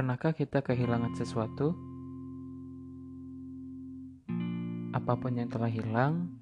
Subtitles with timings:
[0.00, 1.76] Pernahkah kita kehilangan sesuatu?
[4.96, 6.40] Apa pun yang telah hilang,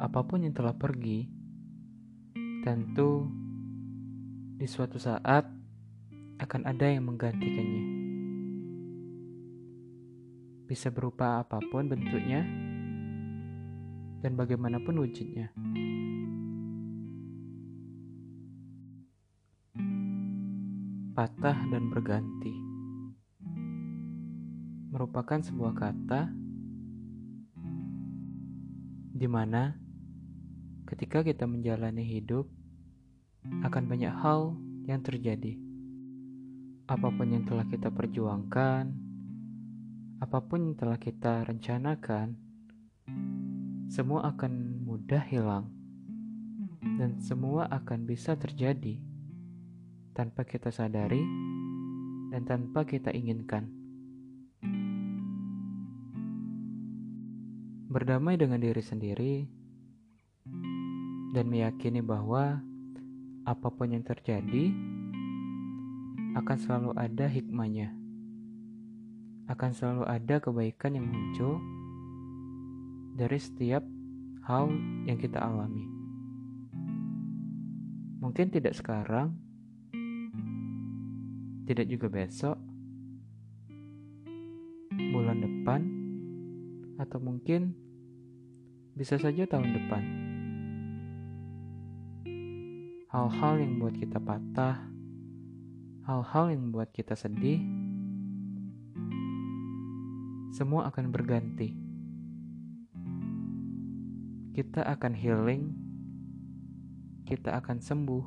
[0.00, 1.28] apa pun yang telah pergi,
[2.64, 3.28] tentu
[4.56, 5.44] di suatu saat
[6.40, 7.84] akan ada yang menggantikannya.
[10.64, 12.40] Bisa berupa apa pun bentuknya
[14.24, 15.52] dan bagaimanapun wujudnya.
[21.12, 22.61] patah dan berganti
[24.92, 26.28] merupakan sebuah kata
[29.16, 29.72] di mana
[30.84, 32.44] ketika kita menjalani hidup
[33.64, 34.52] akan banyak hal
[34.84, 35.56] yang terjadi.
[36.84, 38.92] Apa pun yang telah kita perjuangkan,
[40.20, 42.36] apa pun yang telah kita rencanakan,
[43.88, 45.72] semua akan mudah hilang
[47.00, 49.00] dan semua akan bisa terjadi
[50.12, 51.24] tanpa kita sadari
[52.28, 53.81] dan tanpa kita inginkan.
[57.92, 59.34] Berdamai dengan diri sendiri
[61.36, 62.64] dan meyakini bahwa
[63.44, 64.72] apa pun yang terjadi
[66.40, 67.92] akan selalu ada hikmahnya.
[69.44, 71.60] Akan selalu ada kebaikan yang muncul
[73.12, 73.84] dari setiap
[74.48, 74.72] hal
[75.04, 75.84] yang kita alami.
[78.24, 79.36] Mungkin tidak sekarang,
[81.68, 82.56] tidak juga besok,
[87.02, 87.74] atau mungkin
[88.94, 90.02] bisa saja tahun depan.
[93.10, 94.88] Hal-hal yang membuat kita patah,
[96.06, 97.60] hal-hal yang membuat kita sedih,
[100.54, 101.74] semua akan berganti.
[104.52, 105.62] Kita akan healing,
[107.26, 108.24] kita akan sembuh,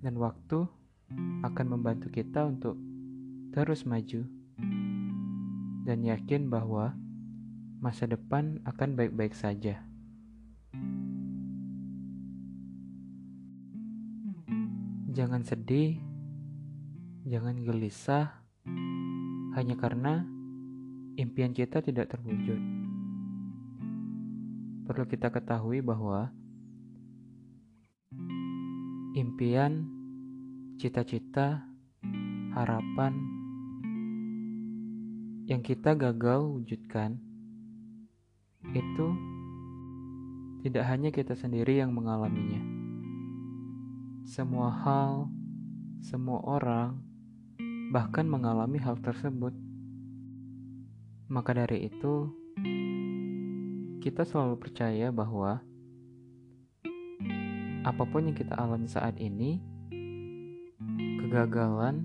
[0.00, 0.64] dan waktu
[1.44, 2.76] akan membantu kita untuk
[3.50, 4.22] terus maju
[5.84, 6.94] dan yakin bahwa
[7.80, 9.80] masa depan akan baik-baik saja.
[15.10, 15.96] Jangan sedih,
[17.24, 18.36] jangan gelisah
[19.56, 20.28] hanya karena
[21.16, 22.60] impian kita tidak terwujud.
[24.84, 26.28] Perlu kita ketahui bahwa
[29.16, 29.88] impian
[30.76, 31.64] cita-cita,
[32.52, 33.16] harapan
[35.48, 37.29] yang kita gagal wujudkan
[38.74, 39.06] itu
[40.60, 42.60] tidak hanya kita sendiri yang mengalaminya.
[44.28, 45.26] Semua hal,
[46.04, 47.00] semua orang,
[47.90, 49.56] bahkan mengalami hal tersebut.
[51.30, 52.28] Maka dari itu,
[54.04, 55.62] kita selalu percaya bahwa
[57.80, 59.56] apa pun yang kita alami saat ini
[61.24, 62.04] kegagalan,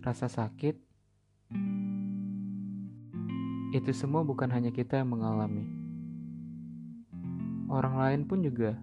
[0.00, 0.80] rasa sakit,
[3.72, 5.64] itu semua bukan hanya kita yang mengalami.
[7.72, 8.76] Orang lain pun juga.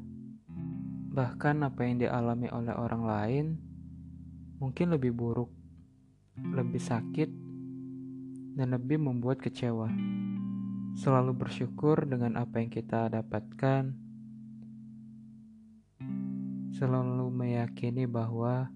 [1.14, 3.46] Bahkan apa yang dialami oleh orang lain
[4.58, 5.54] mungkin lebih buruk,
[6.42, 7.30] lebih sakit,
[8.58, 9.94] dan lebih membuat kecewa.
[10.98, 13.94] Selalu bersyukur dengan apa yang kita dapatkan,
[16.74, 18.74] selalu meyakini bahwa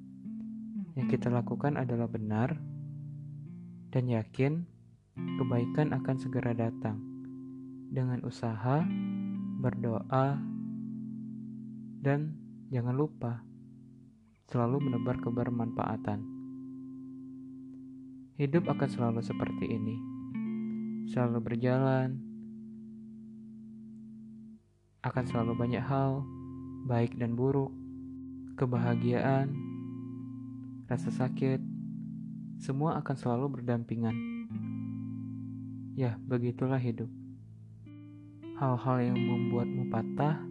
[0.93, 2.53] yang kita lakukan adalah benar
[3.89, 4.69] dan yakin
[5.13, 6.97] kebaikan akan segera datang
[7.93, 8.81] dengan usaha,
[9.61, 10.41] berdoa,
[12.01, 12.33] dan
[12.73, 13.45] jangan lupa
[14.49, 16.19] selalu menebar kebermanfaatan.
[18.41, 19.95] Hidup akan selalu seperti ini,
[21.13, 22.17] selalu berjalan,
[25.05, 26.25] akan selalu banyak hal,
[26.89, 27.69] baik dan buruk,
[28.57, 29.53] kebahagiaan,
[30.89, 31.61] rasa sakit,
[32.57, 34.33] semua akan selalu berdampingan.
[35.93, 37.09] Ya, begitulah hidup.
[38.57, 40.41] Hal-hal yang membuatmu patah,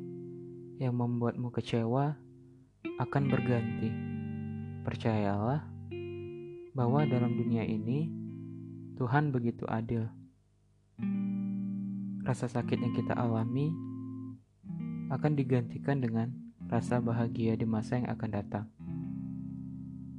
[0.78, 2.14] yang membuatmu kecewa,
[2.98, 3.90] akan berganti.
[4.82, 5.66] Percayalah
[6.74, 8.10] bahwa dalam dunia ini
[8.98, 10.06] Tuhan begitu adil.
[12.22, 13.70] Rasa sakit yang kita alami
[15.10, 16.30] akan digantikan dengan
[16.70, 18.66] rasa bahagia di masa yang akan datang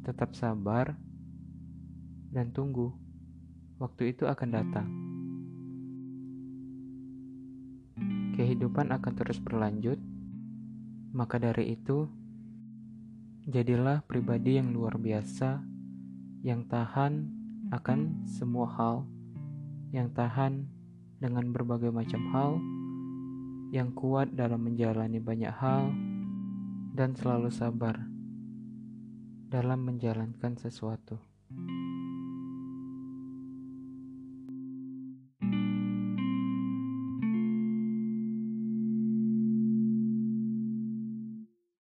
[0.04, 1.00] tetap sabar,
[2.36, 2.92] dan tunggu.
[3.80, 5.03] Waktu itu akan datang.
[8.34, 10.02] Kehidupan akan terus berlanjut,
[11.14, 12.10] maka dari itu,
[13.46, 15.62] jadilah pribadi yang luar biasa,
[16.42, 17.30] yang tahan
[17.70, 19.06] akan semua hal,
[19.94, 20.66] yang tahan
[21.22, 22.52] dengan berbagai macam hal,
[23.70, 25.94] yang kuat dalam menjalani banyak hal,
[26.98, 28.02] dan selalu sabar
[29.54, 31.33] dalam menjalankan sesuatu.